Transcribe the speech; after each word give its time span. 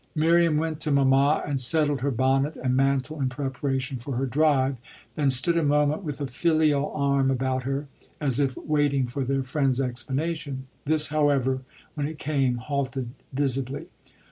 Miriam 0.15 0.57
went 0.57 0.79
to 0.79 0.91
mamma 0.91 1.43
and 1.45 1.61
settled 1.61 2.01
her 2.01 2.09
bonnet 2.09 2.55
and 2.55 2.75
mantle 2.75 3.21
in 3.21 3.29
preparation 3.29 3.97
for 3.97 4.15
her 4.15 4.25
drive, 4.25 4.77
then 5.13 5.29
stood 5.29 5.55
a 5.55 5.61
moment 5.61 6.01
with 6.03 6.19
a 6.19 6.25
filial 6.25 6.91
arm 6.95 7.29
about 7.29 7.61
her 7.65 7.81
and 8.19 8.21
as 8.29 8.39
if 8.39 8.57
waiting 8.57 9.05
for 9.05 9.23
their 9.23 9.43
friend's 9.43 9.79
explanation. 9.79 10.65
This, 10.85 11.09
however, 11.09 11.61
when 11.93 12.07
it 12.07 12.17
came 12.17 12.55
halted 12.55 13.09
visibly. 13.31 13.89